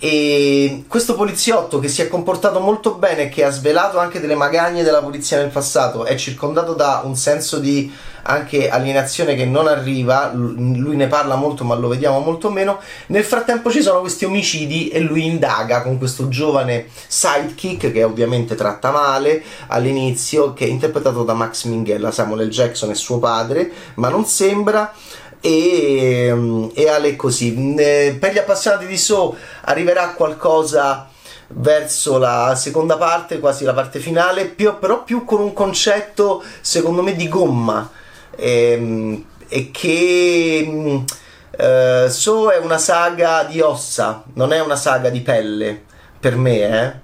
E 0.00 0.82
questo 0.88 1.14
poliziotto 1.14 1.78
che 1.78 1.86
si 1.86 2.02
è 2.02 2.08
comportato 2.08 2.58
molto 2.58 2.94
bene 2.94 3.28
che 3.28 3.44
ha 3.44 3.50
svelato 3.50 4.00
anche 4.00 4.18
delle 4.18 4.34
magagne 4.34 4.82
della 4.82 5.00
polizia 5.00 5.36
nel 5.36 5.50
passato 5.50 6.04
è 6.04 6.16
circondato 6.16 6.74
da 6.74 7.02
un 7.04 7.14
senso 7.14 7.60
di 7.60 7.88
anche 8.24 8.68
alienazione 8.68 9.34
che 9.34 9.44
non 9.44 9.66
arriva, 9.66 10.30
lui 10.34 10.96
ne 10.96 11.06
parla 11.06 11.34
molto 11.34 11.64
ma 11.64 11.74
lo 11.74 11.88
vediamo 11.88 12.20
molto 12.20 12.50
meno, 12.50 12.78
nel 13.06 13.24
frattempo 13.24 13.70
ci 13.70 13.82
sono 13.82 14.00
questi 14.00 14.24
omicidi 14.24 14.88
e 14.88 15.00
lui 15.00 15.26
indaga 15.26 15.82
con 15.82 15.98
questo 15.98 16.28
giovane 16.28 16.86
sidekick 17.06 17.92
che 17.92 18.02
ovviamente 18.02 18.54
tratta 18.54 18.90
male 18.90 19.42
all'inizio, 19.68 20.52
che 20.52 20.64
è 20.64 20.68
interpretato 20.68 21.22
da 21.22 21.34
Max 21.34 21.64
Minghella, 21.64 22.10
Samuel 22.10 22.46
L. 22.46 22.50
Jackson 22.50 22.90
è 22.90 22.94
suo 22.94 23.18
padre, 23.18 23.70
ma 23.94 24.08
non 24.08 24.24
sembra 24.24 24.92
e, 25.40 26.70
e 26.72 26.88
Ale 26.88 27.16
così. 27.16 27.52
Per 27.52 28.32
gli 28.32 28.38
appassionati 28.38 28.86
di 28.86 28.96
So 28.96 29.36
arriverà 29.62 30.10
qualcosa 30.10 31.08
verso 31.48 32.16
la 32.16 32.54
seconda 32.56 32.96
parte, 32.96 33.38
quasi 33.38 33.64
la 33.64 33.74
parte 33.74 33.98
finale, 33.98 34.46
più, 34.46 34.78
però 34.78 35.04
più 35.04 35.24
con 35.24 35.40
un 35.40 35.52
concetto 35.52 36.42
secondo 36.62 37.02
me 37.02 37.14
di 37.14 37.28
gomma 37.28 37.90
e, 38.36 38.70
ehm, 38.72 39.24
e 39.48 39.70
che 39.70 40.66
uh, 41.58 42.08
So 42.08 42.50
è 42.50 42.58
una 42.58 42.78
saga 42.78 43.44
di 43.44 43.60
ossa, 43.60 44.24
non 44.34 44.52
è 44.52 44.60
una 44.60 44.76
saga 44.76 45.08
di 45.10 45.20
pelle 45.20 45.82
per 46.18 46.36
me, 46.36 46.58
eh? 46.58 47.02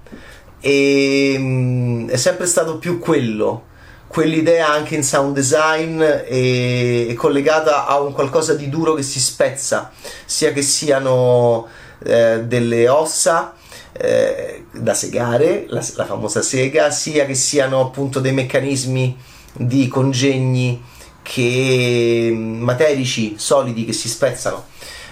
e 0.59 1.35
um, 1.37 2.09
è 2.09 2.17
sempre 2.17 2.45
stato 2.45 2.77
più 2.77 2.99
quello 2.99 3.69
quell'idea 4.11 4.69
anche 4.69 4.95
in 4.95 5.03
sound 5.03 5.33
design 5.33 6.01
è, 6.01 7.07
è, 7.07 7.13
collegata 7.13 7.87
a 7.87 8.01
un 8.01 8.11
qualcosa 8.11 8.53
di 8.55 8.67
duro 8.67 8.93
che 8.93 9.03
si 9.03 9.21
spezza, 9.21 9.89
sia 10.25 10.51
che 10.51 10.61
siano 10.61 11.67
eh, 12.03 12.43
delle 12.43 12.89
ossa 12.89 13.53
eh, 13.93 14.65
da 14.69 14.93
segare, 14.93 15.63
la, 15.69 15.81
la, 15.95 16.05
famosa 16.05 16.41
sega, 16.41 16.91
sia 16.91 17.25
che 17.25 17.35
siano 17.35 17.79
appunto 17.79 18.19
dei 18.19 18.33
meccanismi 18.33 19.17
di 19.53 19.87
congegni 19.87 20.83
che 21.21 22.33
materici 22.35 23.35
solidi 23.37 23.85
che 23.85 23.93
si 23.93 24.09
spezzano 24.09 24.65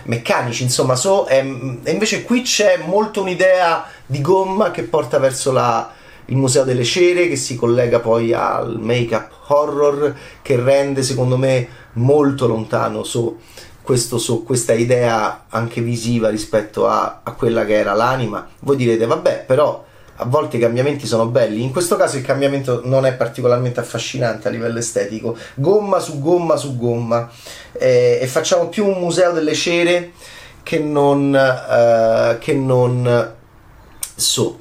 meccanici 0.04 0.64
insomma 0.64 0.96
so, 0.96 1.28
e, 1.28 1.38
e 1.84 1.92
invece 1.92 2.24
qui 2.24 2.42
c'è 2.42 2.78
molto 2.86 3.22
un'idea 3.22 3.86
di 4.06 4.22
gomma 4.22 4.72
che 4.72 4.84
porta 4.84 5.20
verso 5.20 5.52
la, 5.52 5.92
il 6.26 6.36
Museo 6.36 6.64
delle 6.64 6.84
Cere 6.84 7.28
che 7.28 7.36
si 7.36 7.56
collega 7.56 8.00
poi 8.00 8.34
al 8.34 8.80
make-up 8.80 9.32
horror 9.48 10.16
che 10.42 10.56
rende 10.56 11.04
secondo 11.04 11.38
me 11.38 11.68
molto 11.94 12.48
lontano 12.48 13.04
su, 13.04 13.38
questo, 13.82 14.18
su 14.18 14.44
questa 14.44 14.74
idea 14.74 15.46
anche 15.50 15.82
visiva 15.82 16.30
rispetto 16.30 16.88
a, 16.88 17.22
a 17.24 17.32
quella 17.34 17.66
che 17.66 17.74
era 17.74 17.94
l'anima. 17.94 18.48
Voi 18.60 18.76
direte, 18.76 19.06
vabbè, 19.06 19.46
però 19.48 19.84
a 20.22 20.26
volte 20.26 20.58
i 20.58 20.60
cambiamenti 20.60 21.08
sono 21.08 21.28
belli. 21.28 21.62
In 21.62 21.72
questo 21.72 21.96
caso 21.96 22.18
il 22.18 22.24
cambiamento 22.24 22.82
non 22.84 23.06
è 23.06 23.14
particolarmente 23.14 23.80
affascinante 23.80 24.48
a 24.50 24.52
livello 24.52 24.80
estetico. 24.80 25.38
Gomma 25.56 26.00
su 26.00 26.20
gomma 26.20 26.58
su 26.58 26.76
gomma. 26.78 27.30
Eh, 27.72 28.20
e 28.22 28.28
facciamo 28.28 28.68
più 28.68 28.86
un 28.86 29.00
museo 29.00 29.32
delle 29.32 29.54
cere 29.54 30.12
che 30.62 30.80
non, 30.80 31.34
eh, 31.34 32.38
che 32.40 32.54
non 32.54 33.34
so. 34.16 34.60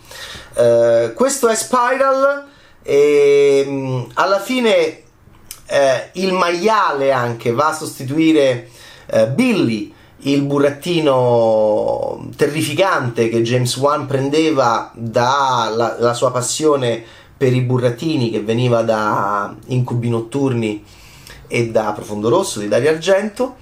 Eh, 0.55 1.13
questo 1.15 1.49
è 1.49 1.57
Spiral 1.57 2.47
e 2.83 3.65
mm, 3.67 4.03
alla 4.15 4.41
fine 4.41 5.03
eh, 5.67 6.11
il 6.13 6.33
maiale 6.33 7.11
anche 7.11 7.51
va 7.51 7.69
a 7.69 7.75
sostituire 7.75 8.69
eh, 9.07 9.27
Billy 9.27 9.93
il 10.23 10.43
burattino 10.43 12.29
terrificante 12.37 13.29
che 13.29 13.43
James 13.43 13.77
Wan 13.77 14.07
prendeva 14.07 14.91
dalla 14.95 16.15
sua 16.15 16.33
passione 16.33 17.05
per 17.37 17.53
i 17.53 17.61
burattini 17.61 18.31
che 18.31 18.41
veniva 18.41 18.83
da 18.83 19.55
Incubi 19.67 20.09
Notturni 20.09 20.85
e 21.47 21.69
da 21.71 21.93
Profondo 21.93 22.29
Rosso 22.29 22.59
di 22.59 22.69
Dario 22.69 22.91
Argento. 22.91 23.57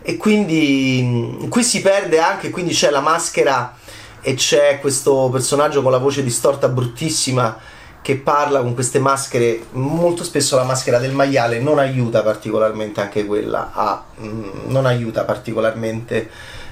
E 0.00 0.16
quindi 0.16 1.46
qui 1.50 1.62
si 1.62 1.82
perde 1.82 2.18
anche 2.18 2.48
quindi 2.50 2.72
c'è 2.72 2.88
la 2.88 3.00
maschera 3.00 3.76
e 4.22 4.34
c'è 4.34 4.78
questo 4.80 5.28
personaggio 5.30 5.82
con 5.82 5.90
la 5.90 5.98
voce 5.98 6.22
distorta 6.22 6.68
bruttissima 6.68 7.56
che 8.02 8.16
parla 8.16 8.60
con 8.60 8.74
queste 8.74 8.98
maschere, 8.98 9.66
molto 9.72 10.24
spesso 10.24 10.56
la 10.56 10.64
maschera 10.64 10.98
del 10.98 11.12
maiale 11.12 11.60
non 11.60 11.78
aiuta 11.78 12.22
particolarmente 12.22 13.00
anche 13.00 13.26
quella, 13.26 13.70
a, 13.72 14.04
mm, 14.20 14.68
non 14.68 14.86
aiuta 14.86 15.24
particolarmente 15.24 16.30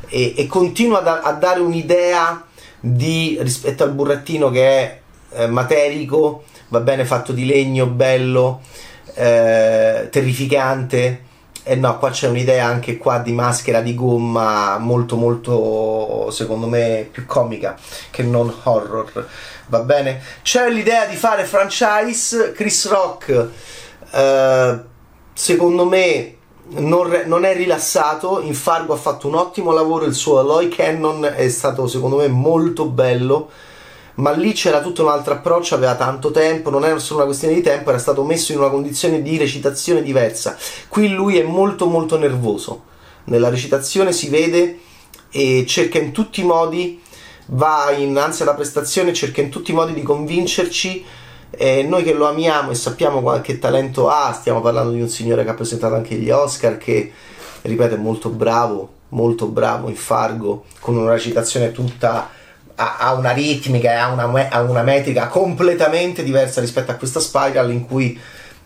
e, 0.08 0.34
e 0.36 0.46
continua 0.46 1.00
da, 1.00 1.20
a 1.20 1.32
dare 1.32 1.60
un'idea 1.60 2.44
di, 2.80 3.38
rispetto 3.40 3.82
al 3.84 3.92
burattino 3.92 4.50
che 4.50 4.66
è 4.66 5.00
eh, 5.30 5.46
materico, 5.46 6.44
va 6.68 6.80
bene 6.80 7.04
fatto 7.04 7.32
di 7.32 7.44
legno, 7.44 7.86
bello, 7.86 8.60
eh, 9.14 10.08
terrificante, 10.10 11.24
E 11.68 11.74
no, 11.74 11.98
qua 11.98 12.10
c'è 12.10 12.28
un'idea 12.28 12.64
anche 12.64 12.96
qua 12.96 13.18
di 13.18 13.32
maschera 13.32 13.80
di 13.80 13.92
gomma 13.92 14.78
molto 14.78 15.16
molto 15.16 16.30
secondo 16.30 16.68
me 16.68 17.08
più 17.10 17.26
comica 17.26 17.76
che 18.10 18.22
non 18.22 18.54
horror. 18.62 19.28
Va 19.66 19.80
bene? 19.80 20.22
C'è 20.42 20.70
l'idea 20.70 21.06
di 21.06 21.16
fare 21.16 21.44
franchise 21.44 22.52
Chris 22.52 22.88
Rock 22.88 23.48
eh, 24.12 24.80
secondo 25.32 25.84
me 25.84 26.36
non, 26.68 27.08
re- 27.08 27.26
non, 27.26 27.44
è 27.44 27.54
rilassato. 27.54 28.40
In 28.40 28.54
Fargo 28.54 28.94
ha 28.94 28.96
fatto 28.98 29.28
un 29.28 29.34
ottimo 29.34 29.72
lavoro. 29.72 30.04
Il 30.04 30.14
suo 30.14 30.38
Aloy 30.38 30.68
Cannon 30.68 31.24
è 31.24 31.48
stato, 31.48 31.86
secondo 31.86 32.16
me, 32.16 32.28
molto 32.28 32.86
bello. 32.86 33.50
Ma 34.16 34.30
lì 34.32 34.52
c'era 34.52 34.80
tutto 34.80 35.02
un 35.02 35.08
altro 35.08 35.34
approccio, 35.34 35.74
aveva 35.74 35.94
tanto 35.94 36.30
tempo, 36.30 36.70
non 36.70 36.84
era 36.84 36.98
solo 36.98 37.18
una 37.18 37.26
questione 37.26 37.54
di 37.54 37.60
tempo, 37.60 37.90
era 37.90 37.98
stato 37.98 38.24
messo 38.24 38.52
in 38.52 38.58
una 38.58 38.70
condizione 38.70 39.20
di 39.20 39.36
recitazione 39.36 40.02
diversa. 40.02 40.56
Qui 40.88 41.08
lui 41.08 41.38
è 41.38 41.42
molto 41.42 41.86
molto 41.86 42.16
nervoso. 42.16 42.84
Nella 43.24 43.50
recitazione 43.50 44.12
si 44.12 44.28
vede 44.28 44.78
e 45.30 45.64
cerca 45.66 45.98
in 45.98 46.12
tutti 46.12 46.40
i 46.40 46.44
modi, 46.44 47.00
va 47.46 47.90
in 47.90 48.16
ansia 48.16 48.44
da 48.46 48.54
prestazione, 48.54 49.12
cerca 49.12 49.42
in 49.42 49.50
tutti 49.50 49.72
i 49.72 49.74
modi 49.74 49.92
di 49.92 50.02
convincerci 50.02 51.04
e 51.50 51.82
noi 51.82 52.02
che 52.02 52.14
lo 52.14 52.26
amiamo 52.26 52.70
e 52.70 52.74
sappiamo 52.74 53.20
qualche 53.20 53.58
talento 53.58 54.08
ha, 54.08 54.32
stiamo 54.32 54.60
parlando 54.60 54.92
di 54.92 55.00
un 55.00 55.08
signore 55.08 55.44
che 55.44 55.50
ha 55.50 55.54
presentato 55.54 55.94
anche 55.94 56.14
gli 56.14 56.30
Oscar, 56.30 56.78
che 56.78 57.12
ripeto 57.62 57.94
è 57.94 57.98
molto 57.98 58.30
bravo, 58.30 58.88
molto 59.10 59.46
bravo 59.46 59.88
in 59.88 59.96
Fargo, 59.96 60.64
con 60.80 60.96
una 60.96 61.12
recitazione 61.12 61.72
tutta 61.72 62.30
ha, 62.76 63.12
una 63.14 63.32
ritmica 63.32 63.92
e 63.92 63.94
ha 63.94 64.08
una, 64.08 64.48
ha 64.50 64.60
una 64.60 64.82
metrica 64.82 65.28
completamente 65.28 66.22
diversa 66.22 66.60
rispetto 66.60 66.90
a 66.90 66.94
questa 66.94 67.20
Spiral 67.20 67.70
in 67.72 67.86
cui 67.86 68.18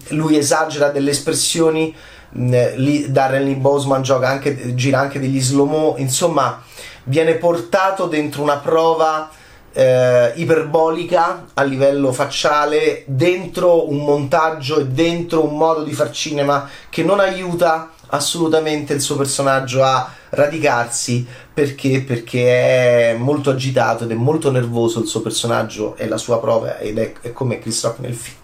lui 0.09 0.37
esagera 0.37 0.89
delle 0.89 1.11
espressioni 1.11 1.95
Darren 2.33 3.45
Lee 3.45 3.57
Boseman 3.57 4.03
gioca 4.03 4.29
anche, 4.29 4.75
gira 4.75 5.01
anche 5.01 5.19
degli 5.19 5.41
slow 5.41 5.67
mo 5.67 5.95
insomma 5.99 6.63
viene 7.05 7.35
portato 7.35 8.07
dentro 8.07 8.43
una 8.43 8.59
prova 8.59 9.31
eh, 9.73 10.33
iperbolica 10.37 11.47
a 11.55 11.63
livello 11.63 12.13
facciale 12.13 13.05
dentro 13.07 13.91
un 13.91 14.05
montaggio 14.05 14.81
e 14.81 14.87
dentro 14.87 15.45
un 15.45 15.57
modo 15.57 15.83
di 15.83 15.93
far 15.93 16.11
cinema 16.11 16.69
che 16.89 17.03
non 17.03 17.21
aiuta 17.21 17.91
assolutamente 18.11 18.93
il 18.93 19.01
suo 19.01 19.17
personaggio 19.17 19.83
a 19.83 20.09
radicarsi 20.31 21.27
perché? 21.61 22.01
perché 22.01 23.11
è 23.11 23.15
molto 23.15 23.51
agitato 23.51 24.05
ed 24.05 24.11
è 24.13 24.15
molto 24.15 24.51
nervoso 24.51 25.01
il 25.01 25.07
suo 25.07 25.21
personaggio 25.21 25.95
e 25.97 26.09
la 26.09 26.17
sua 26.17 26.41
prova 26.41 26.79
ed 26.79 26.99
è, 26.99 27.13
è 27.21 27.33
come 27.33 27.59
Chris 27.59 27.83
Rock 27.85 27.99
nel 27.99 28.15
film 28.15 28.37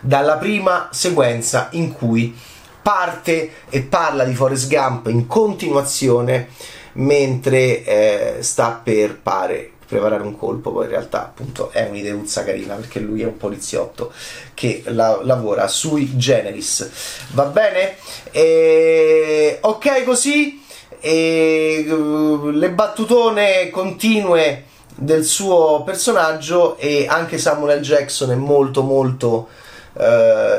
dalla 0.00 0.36
prima 0.36 0.88
sequenza 0.90 1.68
in 1.72 1.92
cui 1.92 2.34
parte 2.80 3.50
e 3.68 3.82
parla 3.82 4.24
di 4.24 4.34
Forrest 4.34 4.68
Gump 4.68 5.08
in 5.08 5.26
continuazione 5.26 6.48
mentre 6.92 7.84
eh, 7.84 8.36
sta 8.40 8.80
per 8.82 9.18
pare 9.18 9.72
preparare 9.86 10.22
un 10.24 10.36
colpo, 10.36 10.72
poi 10.72 10.84
in 10.84 10.90
realtà 10.90 11.22
appunto 11.22 11.70
è 11.70 11.86
un'ideuzza 11.88 12.42
carina 12.42 12.74
perché 12.74 12.98
lui 12.98 13.22
è 13.22 13.24
un 13.24 13.36
poliziotto 13.36 14.12
che 14.52 14.82
la, 14.86 15.20
lavora 15.22 15.68
sui 15.68 16.16
generis. 16.16 16.90
Va 17.32 17.44
bene? 17.44 17.96
E, 18.32 19.58
ok 19.60 20.02
così? 20.02 20.64
E, 21.00 21.86
uh, 21.88 22.48
le 22.50 22.70
battutone 22.70 23.70
continue 23.70 24.64
del 24.94 25.24
suo 25.24 25.82
personaggio 25.84 26.76
e 26.78 27.06
anche 27.08 27.38
Samuel 27.38 27.80
Jackson 27.80 28.30
è 28.30 28.34
molto 28.34 28.82
molto 28.82 29.48
uh, 29.92 30.02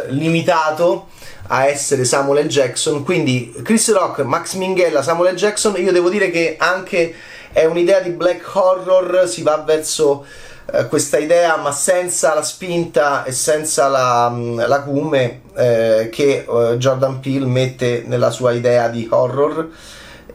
limitato 0.09 1.07
a 1.47 1.65
essere 1.65 2.05
Samuel 2.05 2.47
Jackson. 2.47 3.03
Quindi 3.03 3.53
Chris 3.63 3.91
Rock, 3.91 4.19
Max 4.19 4.53
Minghella, 4.53 5.01
Samuel 5.01 5.35
Jackson 5.35 5.75
io 5.77 5.91
devo 5.91 6.09
dire 6.09 6.29
che 6.29 6.55
anche 6.59 7.13
è 7.51 7.65
un'idea 7.65 7.99
di 7.99 8.09
black 8.11 8.55
horror, 8.55 9.27
si 9.27 9.41
va 9.41 9.57
verso 9.65 10.25
eh, 10.71 10.87
questa 10.87 11.17
idea 11.17 11.55
ma 11.57 11.71
senza 11.71 12.33
la 12.33 12.43
spinta 12.43 13.23
e 13.23 13.31
senza 13.31 13.87
la, 13.87 14.29
mm, 14.29 14.59
la 14.67 14.81
cume 14.81 15.41
eh, 15.55 16.09
che 16.11 16.45
eh, 16.47 16.75
Jordan 16.77 17.19
Peele 17.19 17.45
mette 17.45 18.03
nella 18.05 18.29
sua 18.31 18.51
idea 18.51 18.89
di 18.89 19.07
horror 19.09 19.69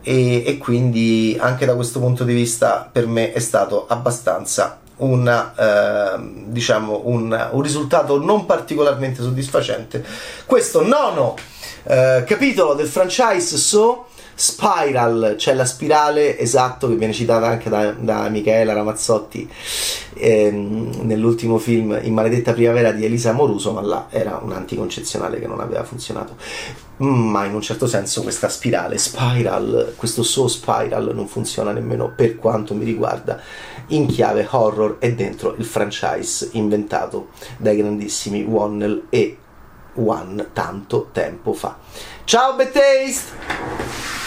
e, 0.02 0.44
e, 0.46 0.58
quindi 0.58 1.36
anche 1.40 1.64
da 1.64 1.74
questo 1.74 2.00
punto 2.00 2.24
di 2.24 2.34
vista 2.34 2.88
per 2.90 3.06
me 3.06 3.32
è 3.32 3.38
stato 3.38 3.86
abbastanza 3.88 4.78
una, 4.96 5.54
eh, 5.56 6.30
diciamo 6.46 7.02
un, 7.04 7.48
un, 7.52 7.62
risultato 7.62 8.22
non 8.22 8.46
particolarmente 8.46 9.22
soddisfacente. 9.22 10.04
Questo 10.46 10.84
nono 10.84 11.36
eh, 11.84 12.24
capitolo 12.26 12.74
del 12.74 12.88
franchise 12.88 13.56
So 13.56 14.06
Spiral, 14.42 15.36
cioè 15.38 15.54
la 15.54 15.64
spirale, 15.64 16.36
esatto, 16.36 16.88
che 16.88 16.96
viene 16.96 17.12
citata 17.12 17.46
anche 17.46 17.70
da, 17.70 17.92
da 17.92 18.28
Michaela 18.28 18.72
Ramazzotti 18.72 19.48
ehm, 20.14 21.02
nell'ultimo 21.02 21.58
film 21.58 21.96
In 22.02 22.12
maledetta 22.12 22.52
primavera 22.52 22.90
di 22.90 23.04
Elisa 23.04 23.30
Moruso, 23.30 23.70
ma 23.72 23.82
là 23.82 24.08
era 24.10 24.40
un 24.42 24.50
anticoncezionale 24.50 25.38
che 25.38 25.46
non 25.46 25.60
aveva 25.60 25.84
funzionato. 25.84 26.34
Ma 26.96 27.44
in 27.44 27.54
un 27.54 27.60
certo 27.60 27.86
senso 27.86 28.22
questa 28.22 28.48
spirale, 28.48 28.98
Spiral, 28.98 29.94
questo 29.96 30.24
so 30.24 30.48
Spiral 30.48 31.12
non 31.14 31.28
funziona 31.28 31.70
nemmeno 31.70 32.12
per 32.16 32.36
quanto 32.36 32.74
mi 32.74 32.84
riguarda 32.84 33.40
in 33.88 34.06
chiave 34.06 34.44
horror 34.50 34.96
e 34.98 35.14
dentro 35.14 35.54
il 35.56 35.64
franchise 35.64 36.48
inventato 36.54 37.28
dai 37.58 37.76
grandissimi 37.76 38.42
Wonnell 38.42 39.04
e 39.08 39.36
One 39.94 40.48
tanto 40.52 41.10
tempo 41.12 41.52
fa. 41.52 41.78
Ciao 42.24 42.56
Betaste! 42.56 44.21